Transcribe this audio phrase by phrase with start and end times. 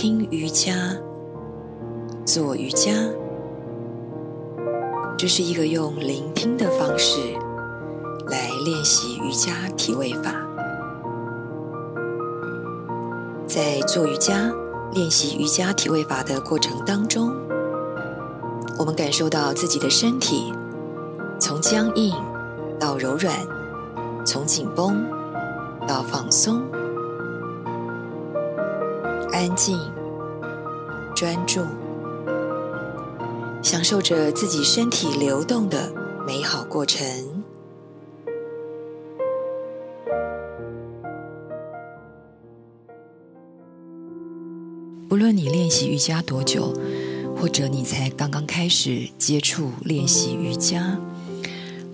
[0.00, 0.96] 听瑜伽、
[2.24, 2.92] 做瑜伽，
[5.16, 7.18] 这是一个用聆听的方式
[8.28, 10.32] 来练习瑜伽体位法。
[13.48, 14.52] 在做瑜伽、
[14.92, 17.34] 练习瑜伽体位法的过程当中，
[18.78, 20.52] 我们感受到自己的身体
[21.40, 22.14] 从僵硬
[22.78, 23.34] 到柔软，
[24.24, 25.04] 从紧绷
[25.88, 26.62] 到放松。
[29.38, 29.78] 安静、
[31.14, 31.60] 专注，
[33.62, 35.92] 享受着自己身体流动的
[36.26, 37.06] 美好过程。
[45.08, 46.74] 不论你练习瑜伽多久，
[47.36, 50.98] 或者你才刚刚开始接触练习瑜伽，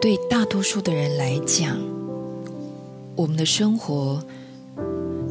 [0.00, 1.78] 对大多数的人来讲，
[3.14, 4.20] 我们的生活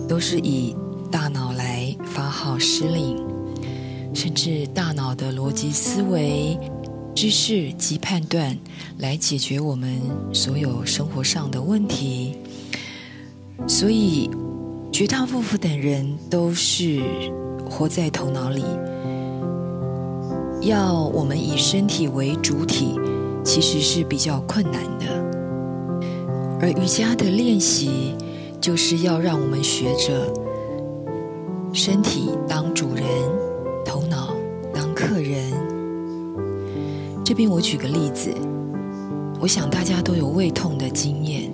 [0.07, 0.73] 都是以
[1.11, 1.76] 大脑来。
[2.47, 3.17] 发号施令，
[4.13, 6.57] 甚至大脑的逻辑思维、
[7.13, 8.57] 知识及判断，
[8.99, 9.99] 来解决我们
[10.31, 12.37] 所有生活上的问题。
[13.67, 14.29] 所以，
[14.93, 17.01] 绝大部分的人都是
[17.69, 18.63] 活在头脑里。
[20.61, 22.97] 要我们以身体为主体，
[23.43, 25.05] 其实是比较困难的。
[26.61, 28.15] 而瑜伽的练习，
[28.61, 30.46] 就是要让我们学着。
[31.77, 33.05] 身体当主人，
[33.85, 34.33] 头脑
[34.73, 35.53] 当客人。
[37.23, 38.33] 这边我举个例子，
[39.39, 41.51] 我想大家都有胃痛的经验。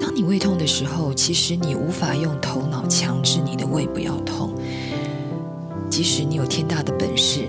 [0.00, 4.54] 当你胃痛的时候，其实你无法用头脑强制你的胃不要痛。
[5.90, 7.40] 即使你有天大的本事，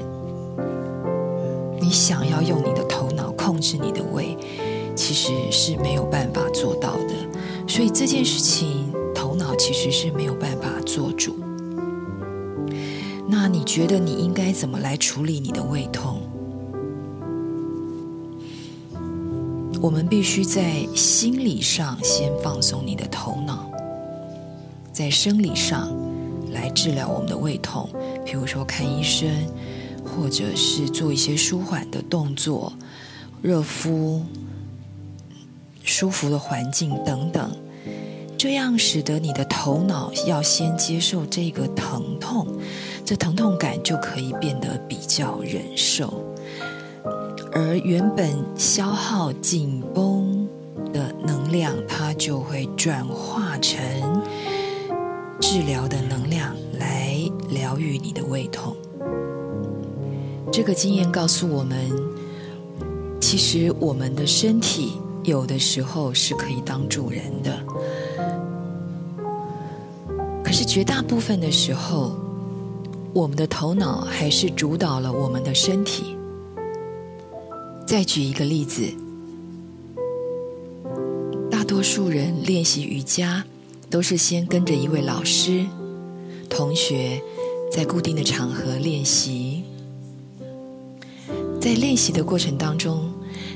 [1.80, 4.36] 你想要用你的头脑控制你的胃，
[4.96, 7.14] 其实是没有办法做到的。
[7.68, 11.45] 所以这件事情，头脑其实是没有办法做主。
[13.28, 16.22] 那你觉得你应该怎么来处理你的胃痛？
[19.82, 23.70] 我们必须在心理上先放松你的头脑，
[24.92, 25.96] 在生理上
[26.52, 27.88] 来治疗我们的胃痛，
[28.26, 29.30] 比如说看医生，
[30.04, 32.74] 或者是做一些舒缓的动作、
[33.42, 34.24] 热敷、
[35.84, 37.52] 舒服的环境等等，
[38.38, 42.48] 这样使得你的头脑要先接受这个疼痛。
[43.06, 46.12] 这疼痛感就可以变得比较忍受，
[47.52, 50.48] 而原本消耗紧绷
[50.92, 53.80] 的能量，它就会转化成
[55.40, 57.16] 治疗的能量来
[57.52, 58.76] 疗愈你的胃痛。
[60.52, 61.78] 这个经验告诉我们，
[63.22, 64.94] 其实我们的身体
[65.24, 67.60] 有的时候是可以当主人的，
[70.44, 72.25] 可是绝大部分的时候。
[73.16, 76.18] 我们的头脑还是主导了我们的身体。
[77.88, 78.84] 再举一个例子，
[81.50, 83.46] 大多数人练习瑜伽
[83.90, 85.66] 都是先跟着一位老师、
[86.50, 87.22] 同学，
[87.72, 89.64] 在固定的场合练习。
[91.62, 93.10] 在练习的过程当中，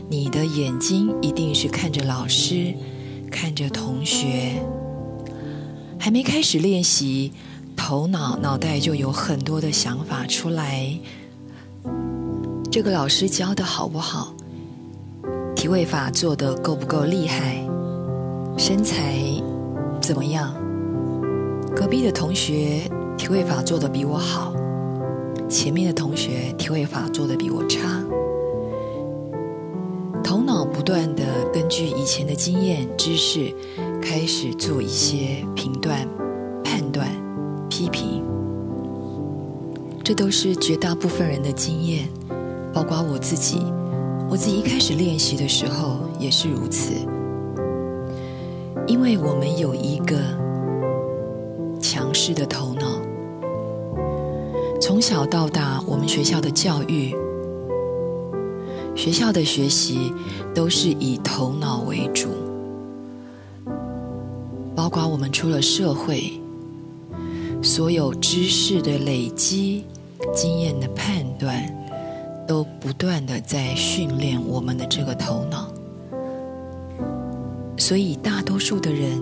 [0.08, 2.74] 你的眼睛一定是看着老师，
[3.30, 4.53] 看着同学，
[6.00, 7.34] 还没开始练习。
[7.79, 10.94] 头脑脑袋就有很多的想法出来。
[12.69, 14.34] 这个老师教的好不好？
[15.56, 17.66] 体位法做的够不够厉害？
[18.57, 19.16] 身材
[20.01, 20.53] 怎么样？
[21.73, 22.81] 隔壁的同学
[23.17, 24.53] 体位法做的比我好，
[25.50, 28.03] 前面的同学体位法做的比我差。
[30.22, 33.51] 头脑不断的根据以前的经验知识，
[34.01, 36.07] 开始做一些评断、
[37.79, 38.22] 批评，
[40.03, 42.09] 这都是绝大部分人的经验，
[42.73, 43.62] 包括我自己。
[44.29, 46.91] 我自己一开始练习的时候也是如此，
[48.85, 50.17] 因为我们有一个
[51.79, 52.99] 强势的头脑。
[54.81, 57.16] 从小到大，我们学校的教育、
[58.93, 60.14] 学校的学习
[60.53, 62.28] 都是以头脑为主，
[64.76, 66.34] 包括我们出了社会。
[67.61, 69.84] 所有知识的累积、
[70.34, 71.70] 经验的判断，
[72.47, 75.70] 都不断的在训练我们的这个头脑。
[77.78, 79.22] 所以，大多数的人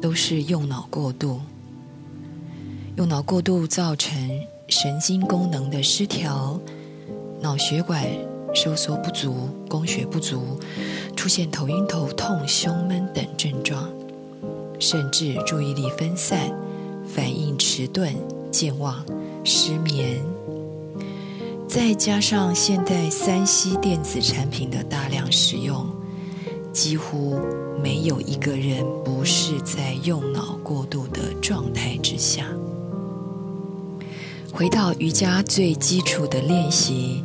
[0.00, 1.40] 都是用脑过度，
[2.96, 6.60] 用脑过度造成神经功能的失调，
[7.40, 8.06] 脑血管
[8.54, 10.58] 收缩不足、供血不足，
[11.16, 13.88] 出现头晕、头痛、胸闷等症状，
[14.78, 16.54] 甚至注意力分散。
[17.04, 17.41] 反应
[17.74, 18.14] 迟钝、
[18.50, 19.02] 健忘，
[19.44, 20.22] 失眠，
[21.66, 25.86] 再加上现代三 C 电子产品的大量使用，
[26.70, 27.40] 几乎
[27.82, 32.44] 没有一个人不是在用脑过度的状态之下。
[34.52, 37.24] 回到瑜伽最基础的练习，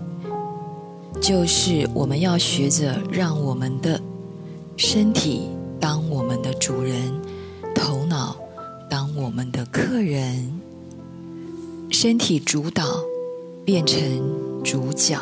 [1.22, 4.00] 就是我们要学着让我们的
[4.78, 7.22] 身体当我们的主人，
[7.76, 8.38] 头脑
[8.89, 10.60] 当我们的客人，
[11.92, 12.84] 身体主导
[13.66, 14.01] 变成
[14.63, 15.19] 主角。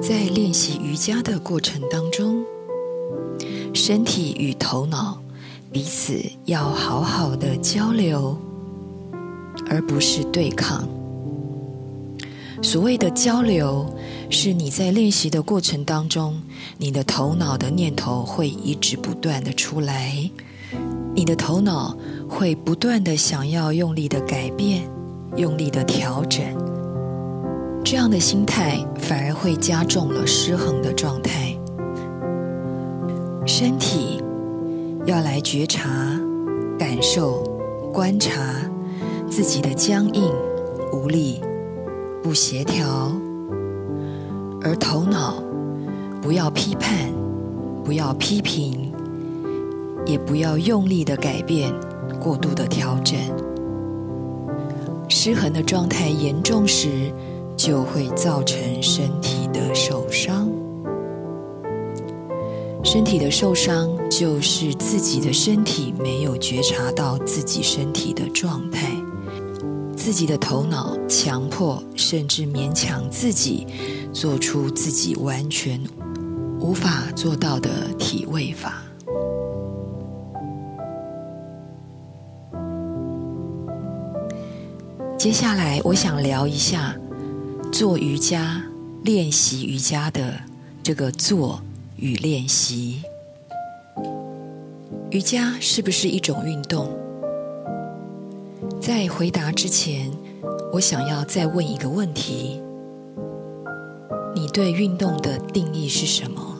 [0.00, 2.44] 在练习瑜伽的过程当中，
[3.74, 5.20] 身体与头脑
[5.72, 8.38] 彼此要好好的交流。
[9.68, 10.86] 而不是对抗。
[12.62, 13.86] 所谓的交流，
[14.30, 16.42] 是你在练习的过程当中，
[16.78, 20.30] 你的头脑的念头会一直不断的出来，
[21.14, 21.96] 你的头脑
[22.28, 24.82] 会不断的想要用力的改变，
[25.36, 26.44] 用力的调整。
[27.84, 31.56] 这样的心态反而会加重了失衡的状态。
[33.46, 34.22] 身体
[35.04, 35.88] 要来觉察、
[36.78, 37.42] 感受、
[37.92, 38.40] 观察。
[39.30, 40.30] 自己的僵硬、
[40.92, 41.40] 无力、
[42.22, 43.10] 不协调，
[44.60, 45.42] 而头脑
[46.20, 47.10] 不要批判，
[47.82, 48.81] 不要批评，
[50.06, 51.72] 也不要用力的改变、
[52.20, 53.18] 过度的调整。
[55.08, 57.12] 失衡的状态严重时，
[57.56, 60.48] 就会造成身体的受伤。
[62.82, 68.90] 身体的受伤，就是自己的身体没有觉察到自己身体的状态。
[69.96, 73.66] 自己的头脑强迫甚至勉强自己
[74.12, 75.80] 做出自己完全
[76.58, 78.82] 无法做到的体位法。
[85.22, 86.96] 接下来，我想聊一下
[87.70, 88.60] 做瑜伽、
[89.04, 90.34] 练习瑜伽的
[90.82, 91.62] 这个做
[91.94, 93.00] 与练习。
[95.12, 96.90] 瑜伽是不是一种运动？
[98.80, 100.10] 在回答之前，
[100.72, 102.60] 我想要再问一个问题：
[104.34, 106.56] 你对运动的定义是什么？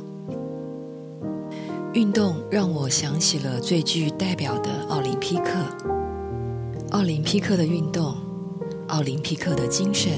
[1.94, 5.50] 运动让我想起了最具代表的奥林匹克。
[6.92, 8.14] 奥林匹克的运动，
[8.92, 10.12] 奥林匹克的精神。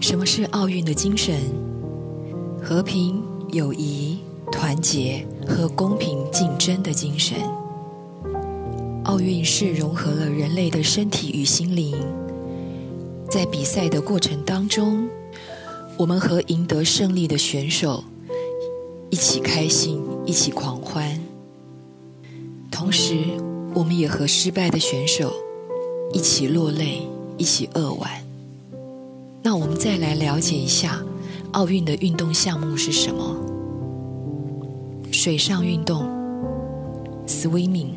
[0.00, 1.36] 什么是奥运的精神？
[2.62, 3.20] 和平、
[3.50, 4.20] 友谊、
[4.52, 7.36] 团结和公平竞争的精神。
[9.02, 11.96] 奥运是融合了人类的身体与心灵，
[13.28, 15.08] 在比赛的过程当中，
[15.98, 18.04] 我们和赢得胜利的选手
[19.10, 21.18] 一起开心，一起狂欢；
[22.70, 23.16] 同时，
[23.74, 25.32] 我们也和失败的选手
[26.12, 27.02] 一起落泪，
[27.38, 28.10] 一起扼腕。
[29.42, 31.02] 那我们再来了解一下
[31.52, 33.36] 奥运的运动项目是什么？
[35.10, 36.06] 水上运动
[37.26, 37.90] ，swimming。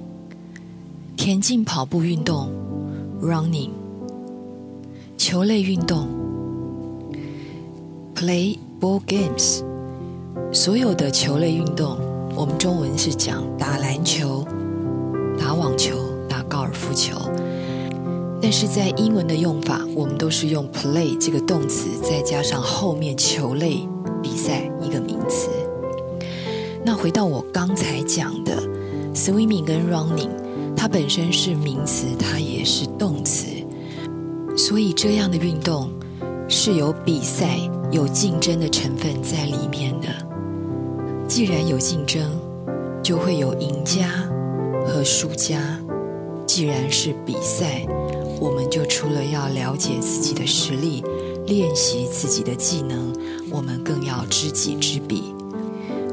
[1.17, 2.50] 田径跑步运动
[3.21, 3.69] ，running；
[5.17, 6.07] 球类运动
[8.15, 9.63] ，play ball games。
[10.51, 11.98] 所有的球类运动，
[12.36, 14.45] 我们中文是讲打篮球、
[15.39, 15.95] 打网球、
[16.29, 17.17] 打高尔夫球，
[18.42, 23.88] 但是在英文的用法，我们都是用 play 这个动词，再加上后面球类
[24.22, 25.50] 比赛一个名词。
[26.84, 28.62] 那回到我刚才讲的
[29.13, 30.30] swimming 跟 running。
[30.77, 33.48] 它本身是名词，它也是动词，
[34.56, 35.89] 所以这样的运动
[36.48, 37.58] 是有比赛、
[37.89, 40.08] 有竞争的成分在里面的。
[41.27, 42.22] 既然有竞争，
[43.01, 44.08] 就会有赢家
[44.86, 45.80] 和输家。
[46.46, 47.86] 既然是比赛，
[48.40, 51.04] 我们就除了要了解自己的实力、
[51.48, 53.14] 练习自己的技能，
[53.52, 55.24] 我们更要知己知彼，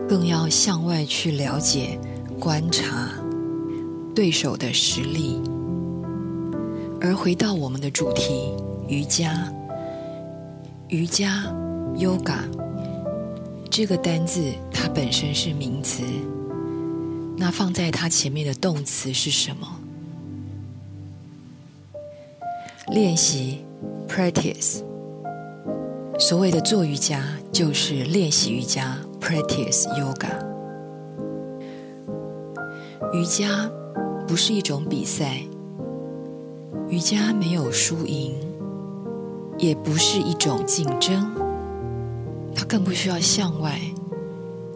[0.09, 1.99] 更要向外去了解、
[2.41, 3.11] 观察。
[4.15, 5.41] 对手的实力，
[7.01, 8.53] 而回到我们的主题——
[8.87, 9.51] 瑜伽。
[10.89, 11.45] 瑜伽
[11.97, 12.41] （yoga）
[13.71, 16.03] 这个单字，它本身是名词，
[17.39, 19.67] 那放在它前面的动词是什么？
[22.93, 23.65] 练习
[24.07, 24.83] （practice）。
[26.19, 30.29] 所谓的做瑜伽，就是练习瑜伽 （practice yoga）。
[33.13, 33.71] 瑜伽。
[34.25, 35.43] 不是一种比赛，
[36.89, 38.35] 瑜伽没有输赢，
[39.59, 41.31] 也不是一种竞争，
[42.55, 43.79] 它更不需要向外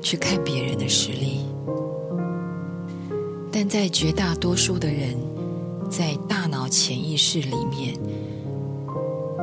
[0.02, 1.46] 去看别人的实力。
[3.50, 5.16] 但在绝大多数的人
[5.86, 7.94] 在大脑潜意识里面，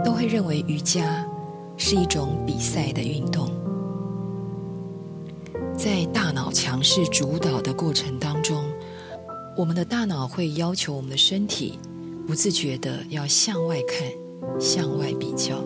[0.04, 1.26] 都会认为瑜伽
[1.78, 3.50] 是一种比赛的运动。
[5.76, 8.64] 在大脑强势主导的过程当中，
[9.58, 11.80] 我们的大脑会要求我们的身体
[12.28, 14.08] 不自觉的要向外看、
[14.60, 15.64] 向外比较，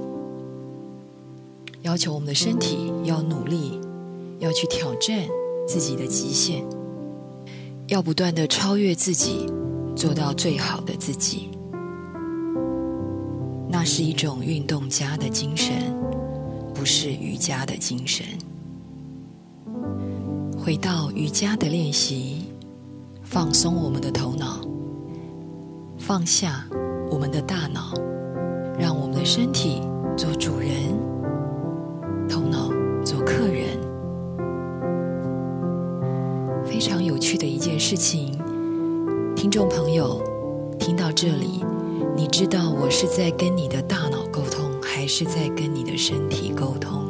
[1.81, 3.79] 要求我们的身体要努力，
[4.39, 5.27] 要去挑战
[5.67, 6.63] 自己的极限，
[7.87, 9.45] 要不断的超越自己，
[9.97, 11.49] 做到最好的自己。
[13.67, 15.73] 那是一种运动家的精神，
[16.73, 18.23] 不是瑜伽的精神。
[20.57, 22.45] 回到瑜伽的练习，
[23.23, 24.61] 放松我们的头脑，
[25.97, 26.63] 放下
[27.09, 27.93] 我们的大脑，
[28.77, 29.81] 让我们的身体
[30.15, 30.69] 做主人，
[32.29, 32.69] 头脑
[33.03, 33.77] 做客人。
[36.65, 38.37] 非常有趣的一件事情，
[39.47, 40.21] 听众朋友，
[40.77, 41.63] 听到这里，
[42.17, 47.05] 你知道我是在跟你的大脑沟通，还是在跟你的身体沟通？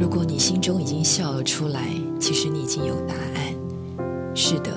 [0.00, 1.86] 如果你心中已经笑了出来，
[2.18, 3.54] 其实你已经有答案。
[4.34, 4.70] 是的，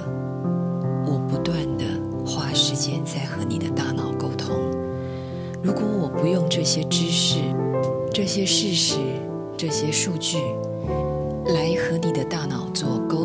[1.06, 1.86] 我不断的
[2.26, 4.58] 花时间在和你的大脑沟通。
[5.64, 7.38] 如果我不用这些知识、
[8.12, 8.98] 这些事实、
[9.56, 10.38] 这些数据
[11.46, 13.21] 来和你的大脑做沟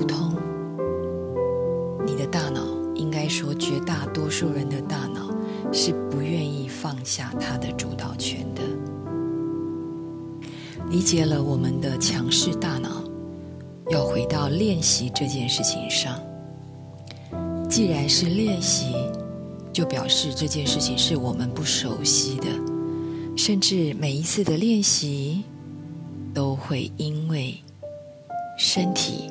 [7.07, 8.63] 下它的主导权的。
[10.91, 13.03] 理解了我们的强势大脑，
[13.91, 16.21] 要回到练习这件事情上。
[17.69, 18.95] 既然是练习，
[19.73, 22.47] 就表示这件事情是我们不熟悉的，
[23.37, 25.43] 甚至每一次的练习
[26.33, 27.55] 都会因为
[28.57, 29.31] 身体、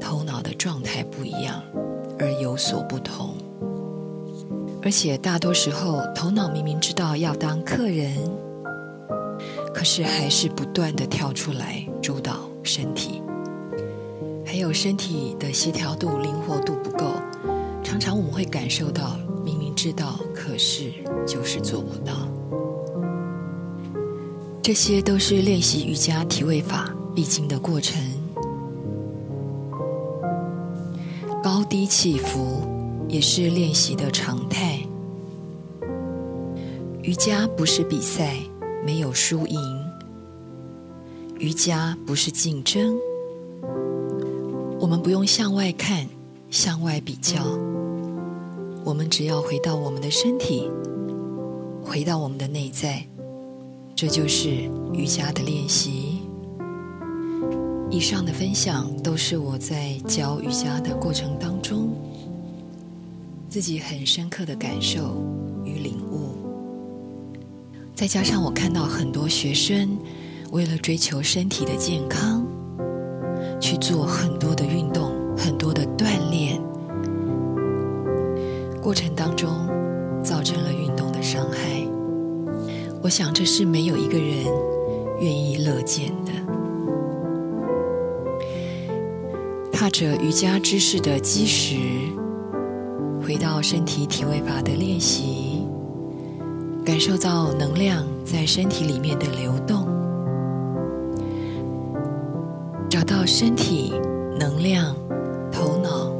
[0.00, 1.62] 头脑的状态不一样
[2.18, 3.36] 而有所不同。
[4.86, 8.16] 而且大多时候，头脑明明知道要当客人。
[9.74, 13.20] 可是还是不断的跳出来主导身体，
[14.44, 17.14] 还有身体的协调度、灵活度不够，
[17.82, 20.92] 常常我们会感受到明明知道，可是
[21.26, 22.12] 就是做不到。
[24.62, 28.00] 这些都是练习瑜伽体位法必经的过程，
[31.42, 32.62] 高低起伏
[33.16, 34.78] 也是练习的常态。
[37.02, 38.36] 瑜伽不是比赛。
[38.84, 39.58] 没有输赢，
[41.40, 42.96] 瑜伽不是竞争。
[44.78, 46.06] 我们不用向外看，
[46.50, 47.42] 向外比较。
[48.84, 50.70] 我们只要回到我们的身体，
[51.82, 53.04] 回到我们的内在，
[53.96, 56.20] 这就是瑜伽的练习。
[57.90, 61.88] 以上的分享都是我在教瑜伽的过程当中，
[63.56, 65.24] 自己很深刻的感受
[65.64, 66.36] 与领悟。
[67.94, 69.96] 再加上我看到很多学生
[70.50, 72.46] 为了追求身体的健康，
[73.58, 76.60] 去做很多的运动、很多的锻炼，
[78.82, 79.48] 过程当中
[80.22, 81.82] 造成了运动的伤害。
[83.02, 84.44] 我想这是没有一个人
[85.18, 86.32] 愿意乐见的。
[89.72, 91.78] 踏着瑜伽知识的基石，
[93.26, 95.66] 回到身体体位法的练习。
[96.84, 99.84] 感受到能量在身体里面的流动，
[102.88, 103.92] 找到身体、
[104.38, 104.94] 能量、
[105.50, 106.12] 头脑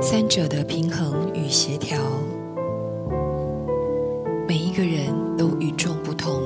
[0.00, 1.98] 三者的平衡与协调。
[4.46, 6.40] 每一个人都与众不同，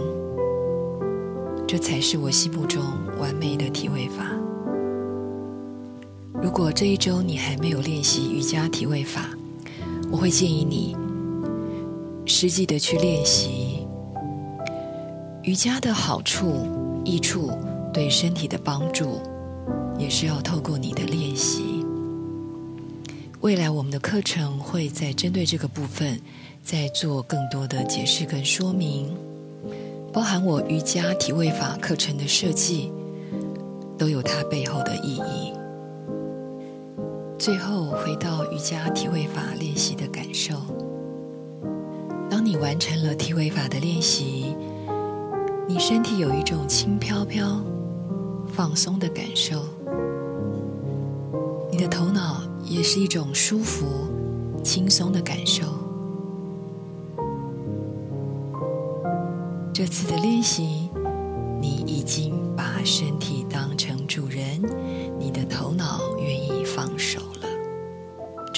[1.68, 2.82] 这才是我心目中
[3.20, 4.24] 完美的体位法。
[6.42, 9.28] 如果这一周你还没有练习瑜伽体位法，
[10.10, 10.96] 我会建议你。
[12.26, 13.86] 实际的去练习
[15.42, 16.66] 瑜伽的好处、
[17.04, 17.50] 益处，
[17.92, 19.20] 对身体的帮助，
[19.98, 21.84] 也是要透过你的练习。
[23.40, 26.20] 未来我们的课程会在针对这个部分，
[26.62, 29.08] 再做更多的解释跟说明，
[30.12, 32.92] 包含我瑜伽体位法课程的设计，
[33.98, 35.52] 都有它背后的意义。
[37.40, 40.56] 最后回到瑜伽体位法练习的感受。
[42.28, 44.54] 当你完成了体位法的练习，
[45.66, 47.58] 你身体有一种轻飘飘、
[48.46, 49.64] 放松的感受，
[51.70, 53.86] 你的头脑也是一种舒服、
[54.62, 55.64] 轻松的感受。
[59.72, 60.90] 这次的练习，
[61.58, 63.89] 你已经把身体当成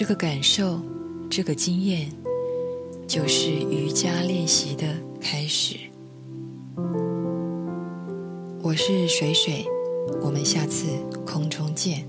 [0.02, 0.80] 这个感受，
[1.30, 2.10] 这个经验，
[3.06, 4.84] 就是瑜伽练习的
[5.20, 5.76] 开始。
[8.60, 9.64] 我是水水，
[10.20, 10.86] 我们下次
[11.24, 12.04] 空中见。